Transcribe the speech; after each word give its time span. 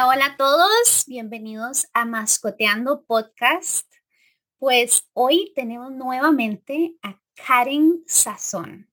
Hola, 0.00 0.26
a 0.26 0.36
todos. 0.36 1.04
Bienvenidos 1.08 1.88
a 1.92 2.04
Mascoteando 2.04 3.02
Podcast. 3.04 3.92
Pues 4.58 5.08
hoy 5.12 5.52
tenemos 5.56 5.90
nuevamente 5.90 6.94
a 7.02 7.20
Karen 7.34 8.04
Sazón. 8.06 8.88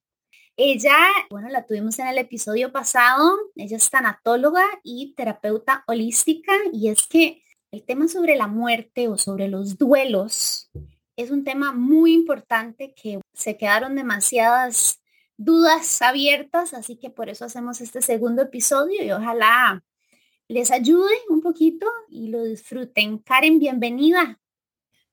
Ella, 0.57 0.97
bueno, 1.29 1.49
la 1.49 1.67
tuvimos 1.67 1.99
en 1.99 2.07
el 2.07 2.17
episodio 2.17 2.71
pasado. 2.71 3.37
Ella 3.55 3.77
es 3.77 3.87
tanatóloga 3.91 4.63
y 4.83 5.13
terapeuta 5.13 5.83
holística 5.85 6.53
y 6.73 6.89
es 6.89 7.05
que 7.05 7.43
el 7.69 7.83
tema 7.83 8.07
sobre 8.07 8.35
la 8.35 8.47
muerte 8.47 9.07
o 9.07 9.19
sobre 9.19 9.47
los 9.47 9.77
duelos 9.77 10.71
es 11.17 11.29
un 11.29 11.43
tema 11.43 11.71
muy 11.71 12.13
importante 12.13 12.95
que 12.95 13.19
se 13.31 13.57
quedaron 13.57 13.93
demasiadas 13.95 15.03
dudas 15.37 16.01
abiertas, 16.01 16.73
así 16.73 16.97
que 16.97 17.11
por 17.11 17.29
eso 17.29 17.45
hacemos 17.45 17.79
este 17.79 18.01
segundo 18.01 18.41
episodio 18.41 19.03
y 19.03 19.11
ojalá 19.11 19.83
les 20.47 20.71
ayude 20.71 21.13
un 21.29 21.41
poquito 21.41 21.87
y 22.09 22.27
lo 22.27 22.43
disfruten. 22.43 23.19
Karen, 23.19 23.59
bienvenida. 23.59 24.39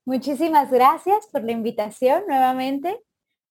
Muchísimas 0.05 0.71
gracias 0.71 1.27
por 1.29 1.45
la 1.45 1.53
invitación 1.53 2.25
nuevamente. 2.27 3.01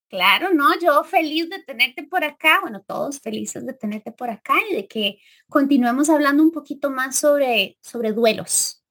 Claro, 0.10 0.54
no, 0.54 0.78
yo 0.78 1.06
feliz 1.06 1.50
de 1.50 1.64
tenerte 1.64 2.04
por 2.04 2.26
acá, 2.26 2.60
bueno, 2.62 2.84
todos 2.86 3.22
felices 3.22 3.66
de 3.66 3.74
tenerte 3.74 4.12
por 4.12 4.30
acá 4.30 4.56
y 4.70 4.76
de 4.76 4.88
que 4.88 5.20
continuemos 5.48 6.10
hablando 6.10 6.44
un 6.44 6.52
poquito 6.52 6.90
más 6.90 7.16
sobre, 7.16 7.78
sobre 7.82 8.12
duelos. 8.12 8.84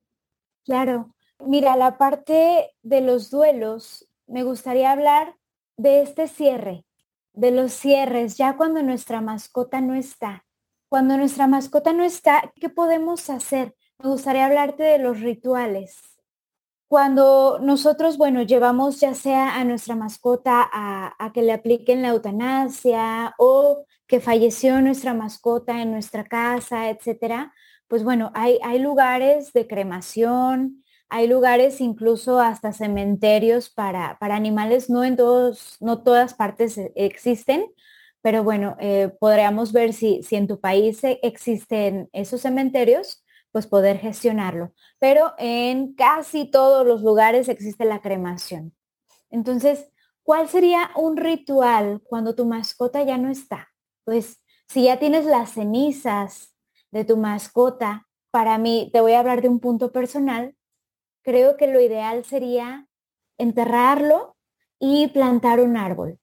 Claro, 0.65 1.15
mira, 1.39 1.77
la 1.77 1.99
parte 1.99 2.71
de 2.83 3.01
los 3.03 3.31
duelos, 3.31 4.09
me 4.27 4.45
gustaría 4.45 4.93
hablar 4.93 5.37
de 5.77 6.01
este 6.01 6.27
cierre, 6.27 6.87
de 7.35 7.51
los 7.51 7.73
cierres, 7.73 8.39
ya 8.39 8.57
cuando 8.57 8.83
nuestra 8.83 9.21
mascota 9.21 9.83
no 9.83 9.95
está. 9.95 10.47
Cuando 10.91 11.17
nuestra 11.17 11.47
mascota 11.47 11.93
no 11.93 12.03
está, 12.03 12.53
¿qué 12.57 12.69
podemos 12.69 13.31
hacer? 13.31 13.77
Me 14.03 14.11
gustaría 14.11 14.45
hablarte 14.45 14.83
de 14.83 14.99
los 14.99 15.21
rituales. 15.21 15.97
Cuando 16.89 17.61
nosotros, 17.63 18.19
bueno, 18.19 18.43
llevamos 18.43 18.99
ya 18.99 19.15
sea 19.15 19.55
a 19.55 19.63
nuestra 19.63 19.95
mascota 19.95 20.69
a, 20.73 21.31
que 21.33 21.43
le 21.43 21.53
apliquen 21.53 22.03
la 22.03 22.09
eutanasia 22.09 23.37
o 23.39 23.87
que 24.09 24.19
falleció 24.19 24.83
nuestra 24.83 25.15
mascota 25.15 25.81
en 25.81 25.93
nuestra 25.93 26.25
casa, 26.25 26.91
etcétera, 26.91 27.55
pues 27.87 28.03
bueno, 28.03 28.33
hay, 28.35 28.59
hay 28.65 28.81
lugares 28.81 29.53
de 29.53 29.69
cremación, 29.69 30.83
hay 31.09 31.29
lugares 31.29 31.81
incluso 31.81 32.41
hasta 32.41 32.73
cementerios 32.73 33.71
para, 33.71 34.19
para 34.19 34.35
animales, 34.35 34.91
no 34.91 35.05
en 35.05 35.17
todos, 35.17 35.77
no 35.79 36.03
todas 36.03 36.35
partes 36.35 36.77
e, 36.79 36.93
existen, 36.97 37.73
pero 38.23 38.45
bueno, 38.45 38.77
eh, 38.81 39.11
podríamos 39.19 39.73
ver 39.73 39.93
si, 39.93 40.23
si 40.23 40.37
en 40.37 40.47
tu 40.47 40.61
país 40.61 41.01
existen 41.03 42.09
esos 42.13 42.43
cementerios, 42.43 43.25
pues 43.51 43.67
poder 43.67 43.99
gestionarlo. 43.99 44.73
Pero 44.99 45.35
en 45.39 45.95
casi 45.95 46.45
todos 46.45 46.87
los 46.87 47.03
lugares 47.03 47.49
existe 47.49 47.85
la 47.85 48.01
cremación. 48.01 48.75
Entonces, 49.31 49.91
¿cuál 50.23 50.49
sería 50.49 50.91
un 50.97 51.17
ritual 51.17 52.03
cuando 52.05 52.35
tu 52.35 52.47
mascota 52.47 53.03
ya 53.03 53.17
no 53.17 53.31
está? 53.31 53.71
Pues 54.05 54.43
si 54.69 54.85
ya 54.85 54.99
tienes 54.99 55.25
las 55.25 55.53
cenizas 55.53 56.55
de 56.91 57.05
tu 57.05 57.17
mascota, 57.17 58.07
para 58.31 58.59
mí, 58.59 58.91
te 58.93 59.01
voy 59.01 59.13
a 59.13 59.21
hablar 59.21 59.43
de 59.43 59.49
un 59.49 59.59
punto 59.59 59.91
personal, 59.91 60.55
creo 61.23 61.57
que 61.57 61.67
lo 61.67 61.81
ideal 61.81 62.25
sería 62.25 62.87
enterrarlo 63.39 64.37
y 64.79 65.09
plantar 65.09 65.61
un 65.61 65.77
árbol. 65.77 66.21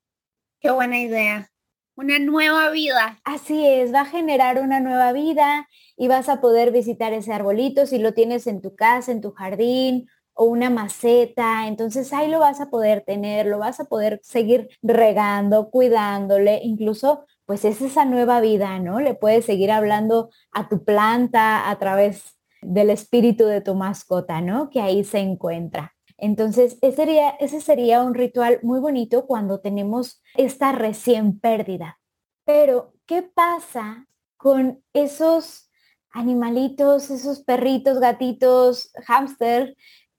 Qué 0.62 0.72
buena 0.72 1.00
idea 1.00 1.50
una 1.98 2.20
nueva 2.20 2.70
vida. 2.70 3.20
Así 3.24 3.66
es, 3.66 3.94
va 3.94 4.02
a 4.02 4.06
generar 4.06 4.60
una 4.62 4.80
nueva 4.80 5.12
vida 5.14 5.68
y 5.98 6.08
vas 6.08 6.30
a 6.30 6.40
poder 6.40 6.72
visitar 6.72 7.12
ese 7.12 7.34
arbolito 7.34 7.88
si 7.88 7.98
lo 7.98 8.14
tienes 8.14 8.46
en 8.46 8.62
tu 8.62 8.76
casa, 8.76 9.12
en 9.12 9.20
tu 9.20 9.32
jardín 9.32 10.08
o 10.34 10.46
una 10.46 10.70
maceta. 10.70 11.68
Entonces 11.68 12.14
ahí 12.14 12.30
lo 12.30 12.40
vas 12.40 12.62
a 12.62 12.70
poder 12.70 13.02
tener, 13.02 13.48
lo 13.48 13.58
vas 13.58 13.80
a 13.80 13.86
poder 13.86 14.20
seguir 14.22 14.70
regando, 14.84 15.72
cuidándole, 15.72 16.62
incluso 16.64 17.26
pues 17.46 17.66
es 17.66 17.82
esa 17.82 18.06
nueva 18.06 18.42
vida, 18.42 18.78
¿no? 18.78 19.00
Le 19.00 19.16
puedes 19.16 19.46
seguir 19.46 19.72
hablando 19.72 20.30
a 20.52 20.70
tu 20.70 20.84
planta 20.84 21.68
a 21.70 21.80
través 21.80 22.38
del 22.62 22.92
espíritu 22.92 23.46
de 23.46 23.62
tu 23.62 23.74
mascota, 23.74 24.42
¿no? 24.42 24.70
Que 24.70 24.82
ahí 24.82 25.04
se 25.04 25.20
encuentra. 25.20 25.97
Entonces, 26.18 26.78
ese 26.82 26.96
sería, 26.96 27.30
ese 27.30 27.62
sería 27.62 28.04
un 28.04 28.14
ritual 28.14 28.60
muy 28.64 28.80
bonito 28.80 29.26
cuando 29.28 29.60
tenemos 29.60 30.22
esta 30.36 30.72
recién 30.72 31.40
pérdida. 31.40 32.00
Pero, 32.44 32.94
¿qué 33.06 33.22
pasa 33.22 34.08
con 34.38 34.84
esos 34.94 35.70
animalitos, 36.12 37.10
esos 37.12 37.42
perritos, 37.44 38.00
gatitos, 38.00 38.92
hámster 39.06 39.76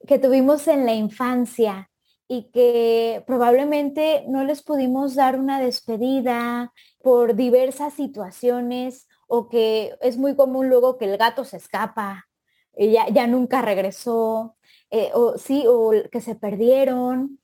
que 0.07 0.19
tuvimos 0.19 0.69
en 0.69 0.87
la 0.87 0.95
infancia 0.95 1.91
y 2.29 2.51
que 2.51 3.25
probablemente 3.27 4.25
no 4.29 4.45
les 4.45 4.63
pudimos 4.63 5.15
dar 5.15 5.39
una 5.41 5.61
despedida 5.61 6.73
por 7.03 7.35
diversas 7.35 7.95
situaciones 7.95 9.09
o 9.27 9.49
que 9.49 9.97
es 10.03 10.19
muy 10.19 10.37
común 10.37 10.69
luego 10.69 10.99
que 10.99 11.07
el 11.07 11.17
gato 11.17 11.45
se 11.45 11.57
escapa 11.57 12.29
y 12.77 12.93
ya, 12.93 13.09
ya 13.09 13.27
nunca 13.27 13.63
regresó 13.63 14.58
eh, 14.91 15.11
o 15.15 15.39
sí, 15.39 15.65
o 15.67 15.93
que 16.11 16.21
se 16.21 16.35
perdieron. 16.35 17.41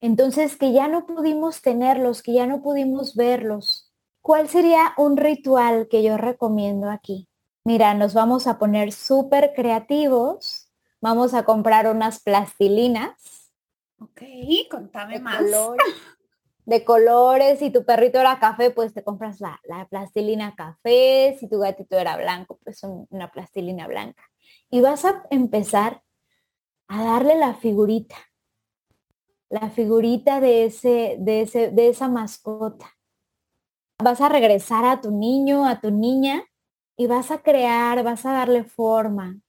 Entonces, 0.00 0.56
que 0.56 0.72
ya 0.72 0.88
no 0.88 1.06
pudimos 1.06 1.62
tenerlos, 1.62 2.22
que 2.22 2.32
ya 2.32 2.46
no 2.46 2.62
pudimos 2.62 3.14
verlos. 3.14 3.92
¿Cuál 4.20 4.48
sería 4.48 4.94
un 4.96 5.16
ritual 5.16 5.88
que 5.88 6.02
yo 6.02 6.16
recomiendo 6.16 6.90
aquí? 6.90 7.28
Mira, 7.64 7.94
nos 7.94 8.14
vamos 8.14 8.46
a 8.46 8.58
poner 8.58 8.92
súper 8.92 9.52
creativos. 9.54 10.72
Vamos 11.00 11.34
a 11.34 11.44
comprar 11.44 11.88
unas 11.88 12.20
plastilinas. 12.22 13.50
Ok, 13.98 14.22
contame 14.70 15.20
más. 15.20 15.42
de 16.64 16.84
colores. 16.84 17.58
Si 17.58 17.70
tu 17.70 17.84
perrito 17.84 18.20
era 18.20 18.38
café, 18.38 18.70
pues 18.70 18.94
te 18.94 19.02
compras 19.02 19.40
la, 19.40 19.60
la 19.64 19.86
plastilina 19.88 20.54
café. 20.54 21.36
Si 21.38 21.48
tu 21.48 21.58
gatito 21.58 21.98
era 21.98 22.16
blanco, 22.16 22.58
pues 22.62 22.82
una 22.82 23.30
plastilina 23.30 23.86
blanca. 23.86 24.22
Y 24.70 24.80
vas 24.80 25.04
a 25.04 25.24
empezar 25.30 26.02
a 26.92 27.02
darle 27.04 27.36
la 27.36 27.54
figurita, 27.54 28.16
la 29.48 29.70
figurita 29.70 30.40
de, 30.40 30.66
ese, 30.66 31.16
de, 31.18 31.40
ese, 31.40 31.70
de 31.70 31.88
esa 31.88 32.08
mascota. 32.08 32.98
Vas 33.98 34.20
a 34.20 34.28
regresar 34.28 34.84
a 34.84 35.00
tu 35.00 35.10
niño, 35.10 35.66
a 35.66 35.80
tu 35.80 35.90
niña, 35.90 36.44
y 36.98 37.06
vas 37.06 37.30
a 37.30 37.42
crear, 37.42 38.02
vas 38.04 38.26
a 38.26 38.32
darle 38.32 38.64
forma. 38.64 39.40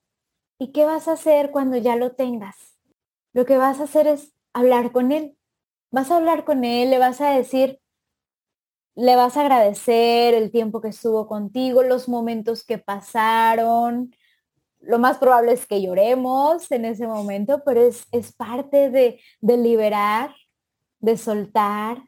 ¿Y 0.58 0.72
qué 0.72 0.86
vas 0.86 1.10
a 1.10 1.14
hacer 1.14 1.52
cuando 1.52 1.76
ya 1.76 1.98
lo 1.98 2.14
tengas? 2.14 2.80
Lo 3.34 3.46
que 3.46 3.58
vas 3.58 3.82
a 3.82 3.84
hacer 3.84 4.08
es 4.08 4.34
hablar 4.54 4.94
con 4.94 5.12
él. 5.12 5.38
Vas 5.92 6.12
a 6.12 6.18
hablar 6.18 6.46
con 6.46 6.64
él, 6.64 6.92
le 6.92 6.98
vas 6.98 7.20
a 7.20 7.32
decir, 7.32 7.82
le 8.96 9.18
vas 9.18 9.36
a 9.36 9.42
agradecer 9.42 10.34
el 10.34 10.50
tiempo 10.50 10.80
que 10.80 10.90
estuvo 10.90 11.28
contigo, 11.28 11.84
los 11.84 12.08
momentos 12.08 12.64
que 12.64 12.78
pasaron, 12.78 14.16
lo 14.86 15.00
más 15.00 15.18
probable 15.18 15.54
es 15.54 15.66
que 15.66 15.82
lloremos 15.82 16.70
en 16.72 16.86
ese 16.86 17.08
momento, 17.08 17.64
pero 17.66 17.82
es, 17.82 18.06
es 18.12 18.34
parte 18.34 18.90
de, 18.90 19.20
de 19.40 19.58
liberar, 19.58 20.36
de 21.00 21.18
soltar 21.18 22.04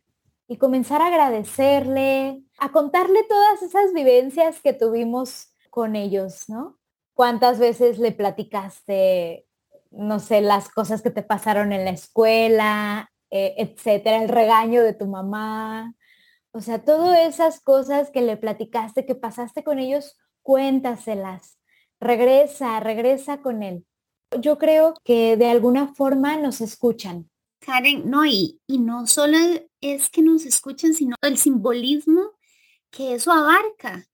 y 0.48 0.58
comenzar 0.58 1.02
a 1.02 1.08
agradecerle, 1.08 2.44
a 2.60 2.72
contarle 2.72 3.24
todas 3.24 3.62
esas 3.64 3.94
vivencias 3.94 4.62
que 4.62 4.74
tuvimos 4.74 5.54
con 5.70 5.96
ellos, 5.96 6.50
¿no? 6.50 6.78
¿Cuántas 7.14 7.60
veces 7.60 7.98
le 7.98 8.12
platicaste, 8.12 9.48
no 9.92 10.20
sé, 10.20 10.42
las 10.42 10.70
cosas 10.70 11.02
que 11.02 11.12
te 11.12 11.24
pasaron 11.24 11.72
en 11.72 11.86
la 11.86 11.92
escuela, 11.92 13.10
eh, 13.32 13.56
etcétera, 13.58 14.22
el 14.22 14.30
regaño 14.30 14.84
de 14.84 14.94
tu 14.94 15.08
mamá? 15.08 15.96
O 16.52 16.60
sea, 16.60 16.84
todas 16.84 17.20
esas 17.20 17.62
cosas 17.62 18.12
que 18.12 18.22
le 18.22 18.38
platicaste, 18.38 19.06
que 19.06 19.16
pasaste 19.16 19.64
con 19.64 19.80
ellos, 19.80 20.18
cuéntaselas 20.42 21.58
regresa, 22.00 22.80
regresa 22.80 23.42
con 23.42 23.64
él. 23.64 23.86
Yo 24.40 24.58
creo 24.58 24.96
que 25.04 25.38
de 25.38 25.50
alguna 25.50 25.94
forma 25.94 26.38
nos 26.38 26.62
escuchan. 26.62 27.30
Karen, 27.60 28.10
no, 28.10 28.26
y, 28.26 28.60
y 28.68 28.80
no 28.80 29.08
solo 29.08 29.38
es 29.82 30.10
que 30.10 30.22
nos 30.22 30.46
escuchen, 30.46 30.94
sino 30.94 31.16
el 31.22 31.38
simbolismo 31.38 32.32
que 32.92 33.14
eso 33.16 33.32
abarca, 33.32 34.08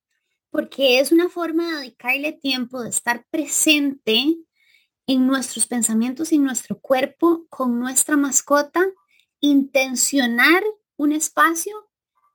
porque 0.49 0.99
es 0.99 1.11
una 1.11 1.29
forma 1.29 1.67
de 1.69 1.77
dedicarle 1.77 2.33
tiempo, 2.33 2.81
de 2.81 2.89
estar 2.89 3.25
presente 3.29 4.37
en 5.07 5.27
nuestros 5.27 5.67
pensamientos 5.67 6.31
en 6.31 6.43
nuestro 6.43 6.79
cuerpo 6.79 7.45
con 7.49 7.79
nuestra 7.79 8.15
mascota, 8.17 8.85
intencionar 9.39 10.63
un 10.95 11.11
espacio 11.11 11.89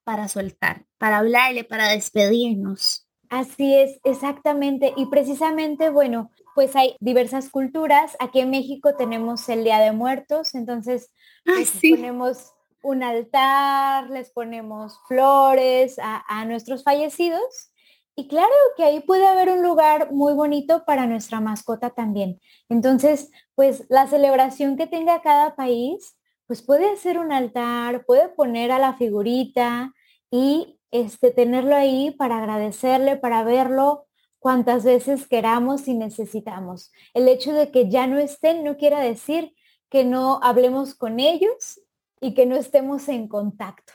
para 0.05 0.29
soltar, 0.29 0.87
para 0.99 1.19
hablarle, 1.19 1.65
para 1.65 1.89
despedirnos. 1.89 3.06
Así 3.37 3.75
es, 3.75 4.01
exactamente. 4.03 4.95
Y 4.97 5.07
precisamente, 5.07 5.91
bueno, 5.91 6.31
pues 6.55 6.75
hay 6.75 6.97
diversas 7.01 7.51
culturas. 7.51 8.17
Aquí 8.19 8.41
en 8.41 8.49
México 8.49 8.97
tenemos 8.97 9.47
el 9.51 9.63
Día 9.63 9.79
de 9.79 9.93
Muertos, 9.93 10.55
entonces 10.55 11.13
pues, 11.45 11.71
ponemos 11.83 12.55
un 12.83 13.03
altar, 13.03 14.09
les 14.09 14.31
ponemos 14.31 14.99
flores 15.07 15.99
a, 15.99 16.45
nuestros 16.47 16.83
fallecidos 16.83 17.73
Y 18.15 18.27
claro 18.27 18.55
que 18.79 18.85
ahí 18.85 19.01
puede 19.01 19.27
haber 19.27 19.51
un 19.51 19.63
lugar 19.63 20.13
muy 20.13 20.33
bonito 20.33 20.87
para 20.87 21.07
nuestra 21.07 21.41
mascota 21.41 21.91
también. 21.91 22.41
Entonces, 22.71 23.31
pues 23.55 23.85
la 23.91 24.07
celebración 24.07 24.79
que 24.79 24.87
tenga 24.87 25.21
cada 25.21 25.57
país, 25.57 26.17
pues 26.47 26.63
puede 26.63 26.91
hacer 26.91 27.19
un 27.19 27.33
altar, 27.33 28.07
puede 28.07 28.31
poner 28.31 28.73
a 28.73 28.79
la 28.79 28.95
figurita 28.95 29.93
y 30.31 30.79
este, 30.91 31.31
tenerlo 31.31 31.75
ahí 31.75 32.11
para 32.11 32.39
agradecerle, 32.39 33.17
para 33.17 33.45
verlo 33.45 34.07
cuantas 34.39 34.85
veces 34.85 35.27
queramos 35.27 35.89
y 35.89 35.95
necesitamos. 35.95 36.93
El 37.15 37.29
hecho 37.29 37.53
de 37.53 37.71
que 37.71 37.91
ya 37.91 38.07
no 38.07 38.19
estén 38.19 38.65
no 38.65 38.77
quiere 38.77 38.97
decir 39.01 39.55
que 39.91 40.05
no 40.05 40.41
hablemos 40.43 40.95
con 40.95 41.21
ellos 41.21 41.81
y 42.21 42.35
que 42.35 42.47
no 42.47 42.57
estemos 42.57 43.09
en 43.09 43.29
contacto. 43.29 43.93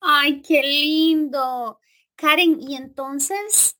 Ay, 0.00 0.42
qué 0.42 0.62
lindo. 0.62 1.80
Karen, 2.16 2.60
y 2.60 2.76
entonces 2.76 3.76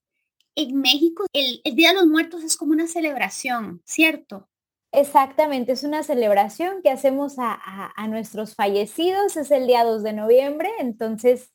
en 0.57 0.81
México 0.81 1.25
el, 1.33 1.61
Día 1.75 1.91
de 1.91 1.97
los 1.97 2.07
Muertos 2.07 2.43
es 2.45 2.57
como 2.57 2.73
una 2.73 2.87
celebración, 2.87 3.83
¿cierto? 3.85 4.49
Exactamente, 4.93 5.73
es 5.73 5.83
una 5.83 6.05
celebración 6.05 6.81
que 6.83 6.91
hacemos 6.91 7.39
a, 7.39 7.59
a, 7.97 8.07
nuestros 8.07 8.55
fallecidos, 8.55 9.37
es 9.37 9.51
el 9.51 9.67
día 9.67 9.83
2 9.83 10.05
de 10.05 10.13
noviembre, 10.13 10.71
entonces 10.79 11.53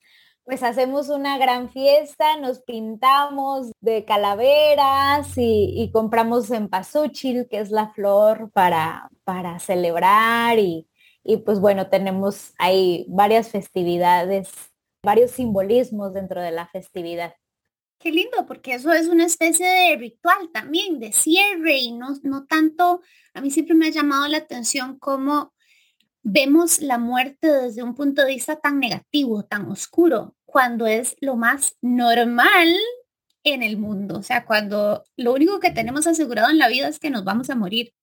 pues 0.50 0.64
hacemos 0.64 1.10
una 1.10 1.38
gran 1.38 1.70
fiesta, 1.70 2.38
nos 2.38 2.62
pintamos 2.62 3.72
de 3.82 4.04
calaveras 4.04 5.38
y, 5.38 5.76
y 5.80 5.92
compramos 5.92 6.50
empasúchil, 6.50 7.48
que 7.48 7.60
es 7.60 7.70
la 7.70 7.94
flor 7.94 8.50
para, 8.52 9.12
para 9.24 9.60
celebrar 9.60 10.58
y, 10.58 10.88
y 11.24 11.38
pues 11.38 11.60
bueno, 11.60 11.88
tenemos 11.92 12.54
ahí 12.58 13.06
varias 13.10 13.50
festividades, 13.50 14.50
varios 15.06 15.30
simbolismos 15.30 16.16
dentro 16.16 16.42
de 16.42 16.50
la 16.50 16.66
festividad. 16.66 17.36
Qué 18.00 18.12
lindo, 18.12 18.48
porque 18.48 18.74
eso 18.74 18.92
es 18.92 19.08
una 19.08 19.28
especie 19.28 19.68
de 19.68 19.98
ritual 19.98 20.50
también, 20.52 21.00
de 21.00 21.12
cierre 21.12 21.78
y 21.78 21.92
no, 21.92 22.16
no 22.24 22.48
tanto, 22.48 23.02
a 23.36 23.42
mí 23.42 23.52
siempre 23.52 23.76
me 23.76 23.86
ha 23.86 23.92
llamado 23.92 24.28
la 24.28 24.38
atención 24.38 24.98
cómo 24.98 25.54
vemos 26.24 26.80
la 26.82 26.98
muerte 26.98 27.52
desde 27.52 27.84
un 27.84 27.94
punto 27.94 28.24
de 28.24 28.34
vista 28.34 28.60
tan 28.60 28.80
negativo, 28.80 29.44
tan 29.46 29.70
oscuro, 29.70 30.36
cuando 30.50 30.88
es 30.88 31.16
lo 31.22 31.36
más 31.36 31.78
normal 31.82 32.76
en 33.44 33.64
el 33.64 33.78
mundo. 33.78 34.18
O 34.20 34.24
sea, 34.24 34.46
cuando 34.46 35.04
lo 35.16 35.34
único 35.34 35.60
que 35.60 35.72
tenemos 35.72 36.08
asegurado 36.08 36.50
en 36.50 36.58
la 36.58 36.68
vida 36.68 36.88
es 36.88 37.00
que 37.00 37.10
nos 37.10 37.24
vamos 37.24 37.50
a 37.50 37.56
morir. 37.56 37.94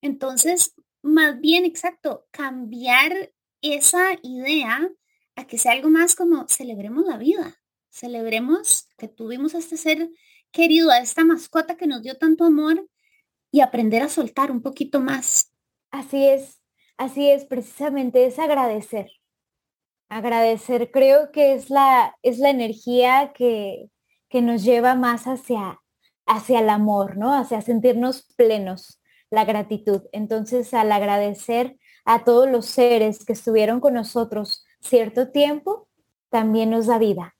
Entonces, 0.00 0.74
más 1.02 1.40
bien, 1.40 1.64
exacto, 1.64 2.26
cambiar 2.30 3.32
esa 3.62 4.18
idea 4.22 4.88
a 5.36 5.46
que 5.46 5.58
sea 5.58 5.72
algo 5.72 5.90
más 5.90 6.14
como 6.14 6.46
celebremos 6.48 7.04
la 7.06 7.18
vida, 7.18 7.56
celebremos 7.90 8.88
que 8.96 9.08
tuvimos 9.08 9.54
a 9.54 9.58
este 9.58 9.76
ser 9.76 10.10
querido, 10.50 10.90
a 10.90 10.98
esta 10.98 11.24
mascota 11.24 11.76
que 11.76 11.86
nos 11.86 12.02
dio 12.02 12.16
tanto 12.16 12.44
amor 12.44 12.88
y 13.50 13.60
aprender 13.60 14.02
a 14.02 14.08
soltar 14.08 14.50
un 14.50 14.62
poquito 14.62 15.00
más. 15.00 15.52
Así 15.90 16.26
es, 16.26 16.60
así 16.96 17.28
es, 17.28 17.44
precisamente 17.44 18.26
es 18.26 18.38
agradecer. 18.38 19.10
Agradecer 20.08 20.90
creo 20.90 21.32
que 21.32 21.54
es 21.54 21.70
la, 21.70 22.16
es 22.22 22.38
la 22.38 22.50
energía 22.50 23.32
que, 23.34 23.90
que 24.28 24.42
nos 24.42 24.62
lleva 24.62 24.94
más 24.94 25.24
hacia, 25.24 25.80
hacia 26.26 26.60
el 26.60 26.70
amor, 26.70 27.16
¿no? 27.16 27.32
Hacia 27.32 27.60
sentirnos 27.60 28.22
plenos 28.36 29.00
la 29.30 29.44
gratitud. 29.44 30.02
Entonces, 30.12 30.72
al 30.74 30.92
agradecer 30.92 31.76
a 32.04 32.24
todos 32.24 32.48
los 32.48 32.66
seres 32.66 33.24
que 33.24 33.32
estuvieron 33.32 33.80
con 33.80 33.94
nosotros 33.94 34.64
cierto 34.80 35.30
tiempo, 35.30 35.88
también 36.28 36.70
nos 36.70 36.86
da 36.86 36.98
vida. 36.98 37.36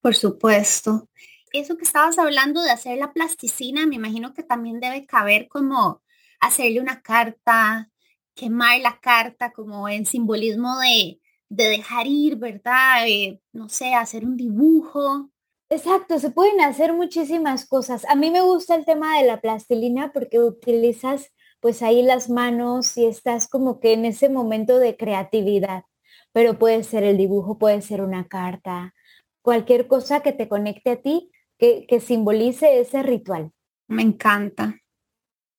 Por 0.00 0.14
supuesto. 0.14 1.08
Eso 1.52 1.76
que 1.76 1.84
estabas 1.84 2.18
hablando 2.18 2.62
de 2.62 2.70
hacer 2.70 2.98
la 2.98 3.12
plasticina, 3.12 3.86
me 3.86 3.96
imagino 3.96 4.34
que 4.34 4.42
también 4.42 4.80
debe 4.80 5.06
caber 5.06 5.48
como 5.48 6.02
hacerle 6.40 6.80
una 6.80 7.02
carta, 7.02 7.90
quemar 8.34 8.80
la 8.80 8.98
carta 9.00 9.52
como 9.52 9.88
en 9.88 10.06
simbolismo 10.06 10.78
de, 10.80 11.20
de 11.52 11.68
dejar 11.68 12.06
ir, 12.06 12.36
¿verdad? 12.36 13.04
no 13.52 13.68
sé, 13.68 13.94
hacer 13.94 14.24
un 14.24 14.38
dibujo. 14.38 15.30
Exacto, 15.68 16.18
se 16.18 16.30
pueden 16.30 16.62
hacer 16.62 16.94
muchísimas 16.94 17.66
cosas. 17.66 18.06
A 18.08 18.14
mí 18.14 18.30
me 18.30 18.40
gusta 18.40 18.74
el 18.74 18.86
tema 18.86 19.18
de 19.18 19.26
la 19.26 19.40
plastilina 19.40 20.12
porque 20.12 20.40
utilizas 20.40 21.30
pues 21.60 21.82
ahí 21.82 22.02
las 22.02 22.30
manos 22.30 22.96
y 22.96 23.04
estás 23.04 23.48
como 23.48 23.80
que 23.80 23.92
en 23.92 24.06
ese 24.06 24.30
momento 24.30 24.78
de 24.78 24.96
creatividad. 24.96 25.84
Pero 26.32 26.58
puede 26.58 26.84
ser 26.84 27.04
el 27.04 27.18
dibujo, 27.18 27.58
puede 27.58 27.82
ser 27.82 28.00
una 28.00 28.26
carta, 28.28 28.94
cualquier 29.42 29.86
cosa 29.86 30.20
que 30.20 30.32
te 30.32 30.48
conecte 30.48 30.90
a 30.90 31.02
ti, 31.02 31.30
que, 31.58 31.84
que 31.86 32.00
simbolice 32.00 32.80
ese 32.80 33.02
ritual. 33.02 33.52
Me 33.88 34.00
encanta. 34.00 34.80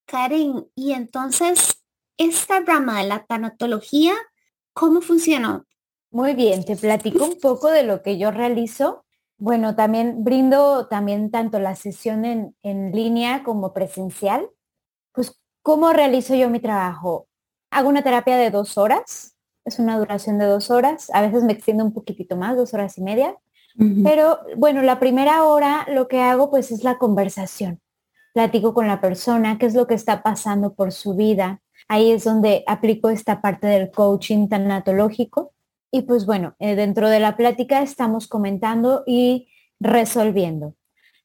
Karen, 0.07 0.67
y 0.73 0.93
entonces, 0.93 1.83
esta 2.17 2.61
rama 2.61 2.99
de 2.99 3.07
la 3.07 3.25
tanatología, 3.25 4.15
¿cómo 4.73 4.99
funcionó? 5.01 5.65
Muy 6.13 6.33
bien, 6.33 6.63
te 6.63 6.77
platico 6.77 7.25
un 7.25 7.39
poco 7.42 7.69
de 7.69 7.83
lo 7.83 8.01
que 8.01 8.18
yo 8.18 8.31
realizo 8.31 9.04
bueno, 9.44 9.75
también 9.75 10.24
brindo 10.24 10.88
también 10.88 11.30
tanto 11.30 11.60
la 11.60 11.75
sesión 11.75 12.24
en, 12.24 12.56
en 12.63 12.94
línea 12.94 13.44
como 13.44 13.74
presencial. 13.74 14.50
Pues, 15.12 15.38
¿cómo 15.62 15.92
realizo 15.92 16.33
yo 16.33 16.50
mi 16.50 16.62
trabajo? 16.62 17.27
Hago 17.69 17.89
una 17.89 18.04
terapia 18.04 18.38
de 18.38 18.51
dos 18.51 18.77
horas, 18.77 19.36
es 19.65 19.80
una 19.80 19.98
duración 19.98 20.38
de 20.38 20.45
dos 20.45 20.71
horas, 20.71 21.10
a 21.13 21.21
veces 21.21 21.44
me 21.44 21.51
extiendo 21.51 21.83
un 21.83 21.94
poquitito 21.94 22.38
más, 22.38 22.56
dos 22.56 22.74
horas 22.74 22.98
y 22.98 23.01
media. 23.01 23.36
Pero 24.04 24.39
bueno, 24.56 24.83
la 24.83 25.00
primera 25.00 25.44
hora 25.45 25.86
lo 25.89 26.07
que 26.07 26.21
hago 26.21 26.51
pues 26.51 26.71
es 26.71 26.86
la 26.86 27.00
conversación. 27.00 27.81
Platico 28.31 28.74
con 28.74 28.88
la 28.88 29.01
persona, 29.01 29.57
qué 29.57 29.65
es 29.65 29.74
lo 29.74 29.88
que 29.88 29.95
está 29.95 30.24
pasando 30.24 30.74
por 30.75 30.94
su 30.94 31.15
vida. 31.15 31.62
Ahí 31.89 32.12
es 32.12 32.24
donde 32.24 32.63
aplico 32.68 33.10
esta 33.10 33.42
parte 33.42 33.65
del 33.65 33.92
coaching 33.92 34.48
tanatológico 34.48 35.54
y 35.93 36.01
pues 36.01 36.25
bueno, 36.25 36.55
eh, 36.57 36.75
dentro 36.75 37.07
de 37.07 37.19
la 37.19 37.37
plática 37.37 37.83
estamos 37.83 38.27
comentando 38.27 39.03
y 39.05 39.47
resolviendo. 39.79 40.75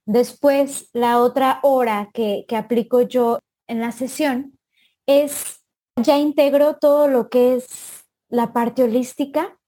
Después, 0.05 0.91
la 0.93 1.23
otra 1.23 1.59
hora 1.63 2.11
que, 2.13 2.45
que 2.47 2.55
aplico 2.55 3.01
yo 3.01 3.39
en 3.67 3.81
la 3.81 3.93
sesión 3.93 4.59
es, 5.07 5.65
ya 5.97 6.19
integro 6.19 6.77
todo 6.77 7.09
lo 7.09 7.31
que 7.31 7.55
es 7.55 8.05
la 8.29 8.53
parte 8.53 8.83
holística. 8.83 9.59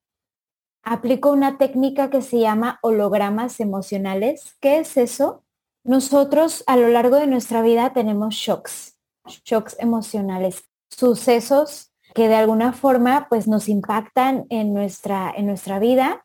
Aplico 0.82 1.32
una 1.32 1.56
técnica 1.56 2.10
que 2.10 2.20
se 2.20 2.38
llama 2.38 2.78
hologramas 2.82 3.58
emocionales. 3.58 4.54
¿Qué 4.60 4.80
es 4.80 4.98
eso? 4.98 5.44
Nosotros 5.82 6.62
a 6.66 6.76
lo 6.76 6.88
largo 6.88 7.16
de 7.16 7.26
nuestra 7.26 7.62
vida 7.62 7.94
tenemos 7.94 8.34
shocks, 8.34 8.98
shocks 9.46 9.76
emocionales, 9.78 10.68
sucesos 10.90 11.89
que 12.14 12.28
de 12.28 12.34
alguna 12.34 12.72
forma 12.72 13.26
pues 13.28 13.46
nos 13.48 13.68
impactan 13.68 14.46
en 14.50 14.72
nuestra, 14.72 15.32
en 15.36 15.46
nuestra 15.46 15.78
vida 15.78 16.24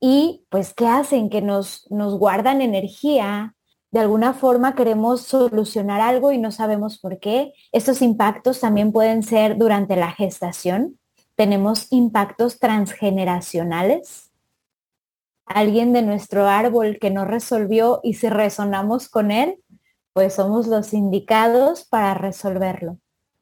y 0.00 0.46
pues 0.48 0.72
que 0.72 0.86
hacen 0.86 1.28
que 1.28 1.42
nos, 1.42 1.86
nos 1.90 2.18
guardan 2.18 2.62
energía. 2.62 3.54
De 3.90 4.00
alguna 4.00 4.32
forma 4.32 4.74
queremos 4.74 5.22
solucionar 5.22 6.00
algo 6.00 6.32
y 6.32 6.38
no 6.38 6.50
sabemos 6.50 6.98
por 6.98 7.18
qué. 7.18 7.52
Estos 7.72 8.02
impactos 8.02 8.60
también 8.60 8.92
pueden 8.92 9.22
ser 9.22 9.58
durante 9.58 9.96
la 9.96 10.12
gestación. 10.12 10.98
Tenemos 11.36 11.86
impactos 11.90 12.58
transgeneracionales. 12.58 14.30
Alguien 15.46 15.92
de 15.92 16.02
nuestro 16.02 16.46
árbol 16.46 16.98
que 17.00 17.10
no 17.10 17.24
resolvió 17.24 18.00
y 18.02 18.14
si 18.14 18.28
resonamos 18.28 19.08
con 19.08 19.30
él, 19.30 19.58
pues 20.12 20.34
somos 20.34 20.66
los 20.66 20.92
indicados 20.94 21.84
para 21.84 22.14
resolverlo. 22.14 22.98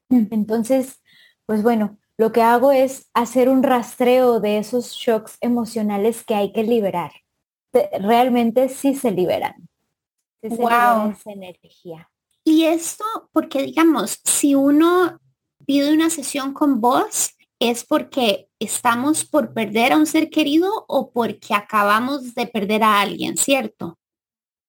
Mm. 0.08 0.26
Entonces, 0.30 1.00
pues 1.48 1.62
bueno, 1.62 1.96
lo 2.18 2.30
que 2.30 2.42
hago 2.42 2.72
es 2.72 3.08
hacer 3.14 3.48
un 3.48 3.62
rastreo 3.62 4.38
de 4.38 4.58
esos 4.58 4.92
shocks 4.92 5.38
emocionales 5.40 6.22
que 6.22 6.34
hay 6.34 6.52
que 6.52 6.62
liberar. 6.62 7.10
Realmente 7.72 8.68
sí 8.68 8.94
se 8.94 9.10
liberan. 9.10 9.66
wow. 10.42 11.10
esa 11.10 11.32
energía. 11.32 12.10
Y 12.44 12.64
esto, 12.64 13.04
porque 13.32 13.62
digamos, 13.62 14.20
si 14.24 14.54
uno 14.54 15.18
pide 15.64 15.90
una 15.90 16.10
sesión 16.10 16.52
con 16.52 16.82
vos, 16.82 17.30
es 17.58 17.82
porque 17.82 18.50
estamos 18.58 19.24
por 19.24 19.54
perder 19.54 19.92
a 19.92 19.96
un 19.96 20.04
ser 20.06 20.28
querido 20.28 20.84
o 20.86 21.10
porque 21.12 21.54
acabamos 21.54 22.34
de 22.34 22.46
perder 22.46 22.82
a 22.82 23.00
alguien, 23.00 23.38
¿cierto? 23.38 23.98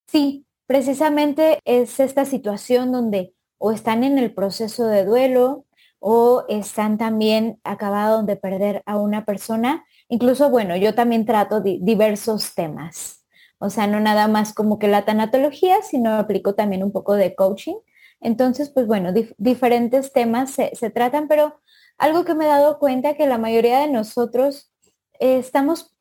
Sí, 0.07 0.45
precisamente 0.65 1.59
es 1.65 1.99
esta 1.99 2.23
situación 2.23 2.93
donde 2.93 3.33
o 3.57 3.73
están 3.73 4.05
en 4.05 4.17
el 4.17 4.33
proceso 4.33 4.87
de 4.87 5.03
duelo, 5.03 5.65
o 5.99 6.45
están 6.49 6.97
también 6.97 7.59
acabados 7.63 8.25
de 8.25 8.35
perder 8.35 8.83
a 8.85 8.97
una 8.97 9.25
persona. 9.25 9.85
Incluso, 10.07 10.49
bueno, 10.49 10.75
yo 10.75 10.95
también 10.95 11.25
trato 11.25 11.61
diversos 11.61 12.55
temas. 12.55 13.25
O 13.59 13.69
sea, 13.69 13.87
no 13.87 13.99
nada 13.99 14.27
más 14.27 14.53
como 14.53 14.79
que 14.79 14.87
la 14.87 15.05
tanatología, 15.05 15.81
sino 15.81 16.13
aplico 16.13 16.55
también 16.55 16.83
un 16.83 16.91
poco 16.91 17.15
de 17.15 17.35
coaching. 17.35 17.75
Entonces, 18.21 18.69
pues 18.69 18.87
bueno, 18.87 19.13
diferentes 19.37 20.11
temas 20.13 20.51
se, 20.51 20.89
tratan, 20.89 21.27
pero 21.27 21.59
algo 21.97 22.25
que 22.25 22.35
me 22.35 22.45
he 22.45 22.47
dado 22.47 22.79
cuenta 22.79 23.15
que 23.15 23.27
la 23.27 23.37
mayoría 23.37 23.79
de 23.79 23.89
nosotros 23.89 24.71
estamos 25.19 25.95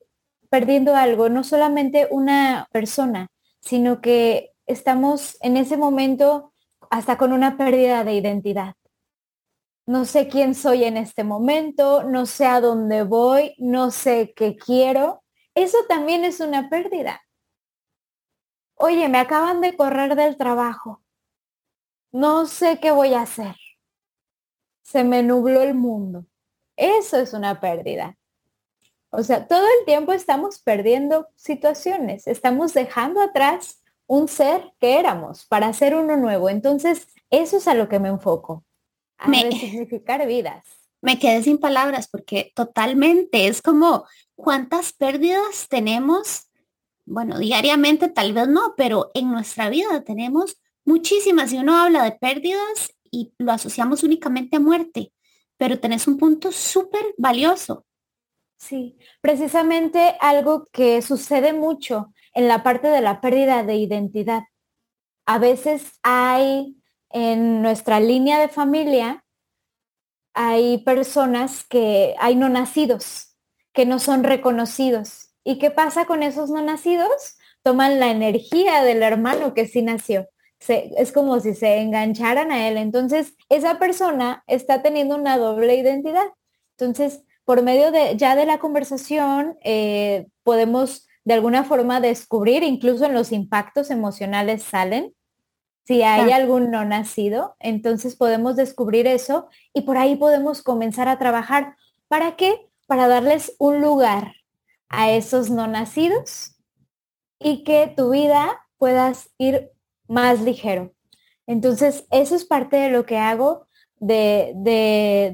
perdiendo 0.50 0.94
algo, 0.94 1.28
no 1.28 1.44
solamente 1.44 2.08
una 2.10 2.68
persona, 2.72 3.28
sino 3.60 4.00
que 4.00 4.52
estamos 4.66 5.36
en 5.40 5.56
ese 5.56 5.76
momento 5.76 6.52
hasta 6.90 7.18
con 7.18 7.32
una 7.32 7.56
pérdida 7.56 8.04
de 8.04 8.14
identidad. 8.14 8.74
No 9.88 10.04
sé 10.04 10.28
quién 10.28 10.54
soy 10.54 10.84
en 10.84 10.98
este 10.98 11.24
momento, 11.24 12.02
no 12.02 12.26
sé 12.26 12.44
a 12.44 12.60
dónde 12.60 13.04
voy, 13.04 13.54
no 13.56 13.90
sé 13.90 14.34
qué 14.36 14.54
quiero. 14.54 15.24
Eso 15.54 15.78
también 15.88 16.26
es 16.26 16.40
una 16.40 16.68
pérdida. 16.68 17.22
Oye, 18.74 19.08
me 19.08 19.16
acaban 19.16 19.62
de 19.62 19.74
correr 19.78 20.14
del 20.14 20.36
trabajo. 20.36 21.02
No 22.12 22.44
sé 22.44 22.80
qué 22.80 22.90
voy 22.90 23.14
a 23.14 23.22
hacer. 23.22 23.56
Se 24.82 25.04
me 25.04 25.22
nubló 25.22 25.62
el 25.62 25.72
mundo. 25.72 26.26
Eso 26.76 27.16
es 27.16 27.32
una 27.32 27.58
pérdida. 27.58 28.18
O 29.08 29.22
sea, 29.22 29.48
todo 29.48 29.64
el 29.64 29.86
tiempo 29.86 30.12
estamos 30.12 30.58
perdiendo 30.58 31.28
situaciones, 31.34 32.26
estamos 32.26 32.74
dejando 32.74 33.22
atrás 33.22 33.82
un 34.06 34.28
ser 34.28 34.70
que 34.80 34.98
éramos 34.98 35.46
para 35.46 35.72
ser 35.72 35.94
uno 35.94 36.18
nuevo. 36.18 36.50
Entonces, 36.50 37.08
eso 37.30 37.56
es 37.56 37.66
a 37.66 37.72
lo 37.72 37.88
que 37.88 38.00
me 38.00 38.10
enfoco, 38.10 38.66
a 39.18 39.28
me, 39.28 39.44
resignificar 39.44 40.26
vidas. 40.26 40.64
Me 41.00 41.18
quedé 41.18 41.42
sin 41.42 41.58
palabras 41.58 42.08
porque 42.08 42.52
totalmente 42.54 43.46
es 43.46 43.62
como 43.62 44.06
cuántas 44.34 44.92
pérdidas 44.92 45.68
tenemos, 45.68 46.48
bueno, 47.04 47.38
diariamente 47.38 48.08
tal 48.08 48.32
vez 48.32 48.48
no, 48.48 48.74
pero 48.76 49.10
en 49.14 49.30
nuestra 49.30 49.68
vida 49.68 50.02
tenemos 50.04 50.58
muchísimas. 50.84 51.52
Y 51.52 51.58
uno 51.58 51.76
habla 51.76 52.02
de 52.04 52.12
pérdidas 52.12 52.94
y 53.10 53.32
lo 53.38 53.52
asociamos 53.52 54.02
únicamente 54.02 54.56
a 54.56 54.60
muerte, 54.60 55.12
pero 55.56 55.78
tenés 55.78 56.06
un 56.06 56.18
punto 56.18 56.52
súper 56.52 57.14
valioso 57.16 57.86
Sí, 58.58 58.98
precisamente 59.20 60.16
algo 60.20 60.66
que 60.72 61.00
sucede 61.00 61.52
mucho 61.52 62.12
en 62.34 62.48
la 62.48 62.62
parte 62.64 62.88
de 62.88 63.00
la 63.00 63.20
pérdida 63.20 63.62
de 63.62 63.76
identidad. 63.76 64.42
A 65.26 65.38
veces 65.38 65.98
hay 66.02 66.76
en 67.10 67.62
nuestra 67.62 68.00
línea 68.00 68.38
de 68.38 68.48
familia, 68.48 69.24
hay 70.34 70.78
personas 70.78 71.64
que 71.64 72.14
hay 72.18 72.36
no 72.36 72.48
nacidos, 72.48 73.36
que 73.72 73.86
no 73.86 73.98
son 73.98 74.24
reconocidos. 74.24 75.30
¿Y 75.44 75.58
qué 75.58 75.70
pasa 75.70 76.04
con 76.04 76.22
esos 76.22 76.50
no 76.50 76.62
nacidos? 76.62 77.38
Toman 77.62 77.98
la 77.98 78.10
energía 78.10 78.82
del 78.82 79.02
hermano 79.02 79.54
que 79.54 79.66
sí 79.66 79.82
nació. 79.82 80.28
es 80.68 81.12
como 81.12 81.40
si 81.40 81.54
se 81.54 81.78
engancharan 81.78 82.52
a 82.52 82.68
él. 82.68 82.76
Entonces, 82.76 83.34
esa 83.48 83.78
persona 83.78 84.44
está 84.46 84.82
teniendo 84.82 85.16
una 85.16 85.38
doble 85.38 85.74
identidad. 85.76 86.26
Entonces, 86.76 87.22
por 87.44 87.62
medio 87.62 87.90
de 87.90 88.16
ya 88.16 88.36
de 88.36 88.44
la 88.44 88.58
conversación 88.58 89.56
eh, 89.64 90.26
podemos 90.42 91.08
de 91.24 91.34
alguna 91.34 91.64
forma 91.64 92.00
descubrir, 92.00 92.62
incluso 92.62 93.06
en 93.06 93.14
los 93.14 93.32
impactos 93.32 93.90
emocionales 93.90 94.62
salen, 94.62 95.14
si 95.88 96.02
hay 96.02 96.32
algún 96.32 96.70
no 96.70 96.84
nacido, 96.84 97.56
entonces 97.60 98.14
podemos 98.14 98.56
descubrir 98.56 99.06
eso 99.06 99.48
y 99.72 99.80
por 99.80 99.96
ahí 99.96 100.16
podemos 100.16 100.60
comenzar 100.60 101.08
a 101.08 101.18
trabajar. 101.18 101.76
¿Para 102.08 102.36
qué? 102.36 102.68
Para 102.86 103.08
darles 103.08 103.56
un 103.58 103.80
lugar 103.80 104.34
a 104.90 105.10
esos 105.10 105.48
no 105.48 105.66
nacidos 105.66 106.58
y 107.38 107.64
que 107.64 107.90
tu 107.96 108.10
vida 108.10 108.66
puedas 108.76 109.30
ir 109.38 109.70
más 110.08 110.42
ligero. 110.42 110.92
Entonces, 111.46 112.04
eso 112.10 112.36
es 112.36 112.44
parte 112.44 112.76
de 112.76 112.90
lo 112.90 113.06
que 113.06 113.16
hago 113.16 113.66
de, 113.96 114.52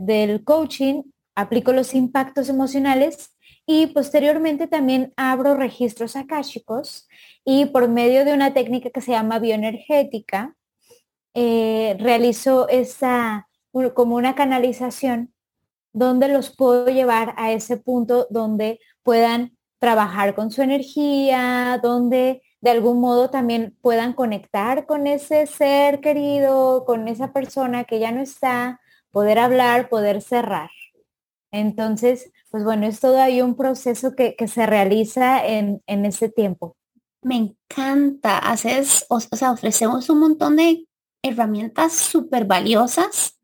del 0.02 0.44
coaching 0.44 1.02
aplico 1.34 1.72
los 1.72 1.94
impactos 1.94 2.48
emocionales 2.48 3.33
y 3.66 3.88
posteriormente 3.88 4.66
también 4.66 5.12
abro 5.16 5.54
registros 5.54 6.16
akáshicos 6.16 7.08
y 7.44 7.66
por 7.66 7.88
medio 7.88 8.24
de 8.24 8.34
una 8.34 8.52
técnica 8.54 8.90
que 8.90 9.00
se 9.00 9.12
llama 9.12 9.38
bioenergética, 9.38 10.56
eh, 11.34 11.96
realizo 11.98 12.68
esa 12.68 13.48
como 13.94 14.14
una 14.14 14.36
canalización 14.36 15.34
donde 15.92 16.28
los 16.28 16.54
puedo 16.54 16.86
llevar 16.88 17.34
a 17.36 17.52
ese 17.52 17.76
punto 17.76 18.26
donde 18.30 18.78
puedan 19.02 19.56
trabajar 19.78 20.34
con 20.34 20.50
su 20.50 20.62
energía, 20.62 21.80
donde 21.82 22.42
de 22.60 22.70
algún 22.70 23.00
modo 23.00 23.30
también 23.30 23.76
puedan 23.82 24.12
conectar 24.12 24.86
con 24.86 25.06
ese 25.06 25.46
ser 25.46 26.00
querido, 26.00 26.84
con 26.86 27.08
esa 27.08 27.32
persona 27.32 27.84
que 27.84 27.98
ya 27.98 28.10
no 28.10 28.22
está, 28.22 28.80
poder 29.10 29.38
hablar, 29.38 29.88
poder 29.88 30.22
cerrar. 30.22 30.70
Entonces, 31.54 32.32
pues 32.50 32.64
bueno, 32.64 32.84
es 32.84 32.98
todo 32.98 33.20
ahí 33.20 33.40
un 33.40 33.54
proceso 33.54 34.16
que, 34.16 34.34
se 34.48 34.66
realiza 34.66 35.46
en, 35.46 35.84
en, 35.86 36.04
ese 36.04 36.28
tiempo. 36.28 36.76
Me 37.22 37.36
encanta, 37.36 38.38
haces, 38.38 39.06
o, 39.08 39.20
sea, 39.20 39.52
ofrecemos 39.52 40.10
un 40.10 40.18
montón 40.18 40.56
de 40.56 40.88
herramientas 41.22 41.92
súper 41.92 42.44
valiosas 42.44 43.38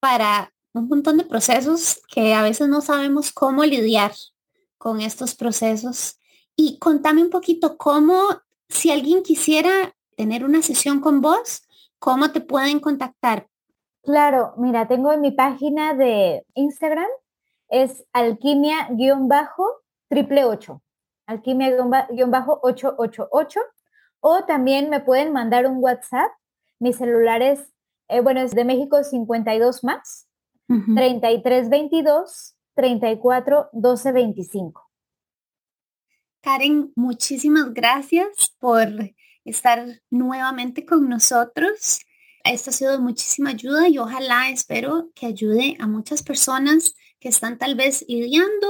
para 0.00 0.52
un 0.72 0.88
montón 0.88 1.16
de 1.16 1.26
procesos 1.26 2.00
que 2.12 2.34
a 2.34 2.42
veces 2.42 2.66
no 2.66 2.80
sabemos 2.80 3.30
cómo 3.30 3.64
lidiar 3.64 4.10
con 4.76 5.00
estos 5.00 5.36
procesos. 5.36 6.18
Y 6.56 6.80
contame 6.80 7.22
un 7.22 7.30
poquito 7.30 7.76
cómo, 7.76 8.20
si 8.68 8.90
alguien 8.90 9.22
quisiera 9.22 9.94
tener 10.16 10.44
una 10.44 10.60
sesión 10.60 10.98
con 10.98 11.20
vos, 11.20 11.62
cómo 12.00 12.32
te 12.32 12.40
pueden 12.40 12.80
contactar. 12.80 13.46
Claro, 14.02 14.54
mira, 14.56 14.88
tengo 14.88 15.12
en 15.12 15.20
mi 15.20 15.30
página 15.30 15.94
de 15.94 16.44
Instagram 16.54 17.06
es 17.68 18.04
alquimia-triple 18.12 20.44
8. 20.44 20.82
Alquimia-888. 21.26 23.60
O 24.20 24.44
también 24.44 24.90
me 24.90 25.00
pueden 25.00 25.32
mandar 25.32 25.66
un 25.66 25.82
WhatsApp. 25.82 26.30
Mi 26.78 26.92
celular 26.92 27.42
es, 27.42 27.72
eh, 28.08 28.20
bueno, 28.20 28.40
es 28.40 28.52
de 28.52 28.64
México 28.64 29.02
52 29.02 29.82
más, 29.84 30.28
3322 30.66 32.56
34 32.74 33.70
12 33.72 34.12
25. 34.12 34.90
Karen, 36.40 36.92
muchísimas 36.94 37.72
gracias 37.72 38.54
por 38.58 38.88
estar 39.44 40.02
nuevamente 40.10 40.84
con 40.84 41.08
nosotros. 41.08 42.00
Esto 42.44 42.70
ha 42.70 42.72
sido 42.72 42.92
de 42.92 42.98
muchísima 42.98 43.50
ayuda 43.50 43.88
y 43.88 43.98
ojalá 43.98 44.50
espero 44.50 45.10
que 45.14 45.26
ayude 45.26 45.76
a 45.80 45.86
muchas 45.86 46.22
personas 46.22 46.94
que 47.24 47.30
están 47.30 47.56
tal 47.56 47.74
vez 47.74 48.04
lidiando 48.06 48.68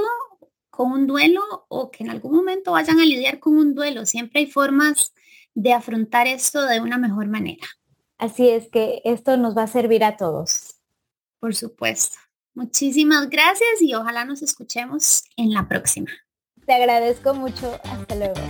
con 0.71 0.93
un 0.93 1.09
duelo 1.09 1.43
o 1.67 1.91
que 1.91 2.05
en 2.05 2.11
algún 2.11 2.37
momento 2.37 2.71
vayan 2.71 3.01
a 3.01 3.05
lidiar 3.05 3.41
con 3.41 3.57
un 3.57 3.75
duelo. 3.75 4.07
Siempre 4.07 4.43
hay 4.43 4.47
formas 4.47 5.13
de 5.55 5.73
afrontar 5.73 6.29
esto 6.29 6.65
de 6.65 6.81
una 6.81 6.97
mejor 6.97 7.27
manera. 7.27 7.67
Así 8.17 8.49
es 8.49 8.69
que 8.69 9.03
esto 9.05 9.37
nos 9.37 9.57
va 9.57 9.65
a 9.65 9.67
servir 9.67 10.05
a 10.05 10.17
todos. 10.17 10.77
Por 11.41 11.57
supuesto. 11.57 12.17
Muchísimas 12.55 13.29
gracias 13.29 13.81
y 13.83 13.93
ojalá 13.95 14.25
nos 14.25 14.41
escuchemos 14.41 15.25
en 15.37 15.53
la 15.53 15.67
próxima. 15.67 16.13
Te 16.65 16.75
agradezco 16.75 17.35
mucho. 17.35 17.81
Hasta 17.83 18.15
luego. 18.15 18.41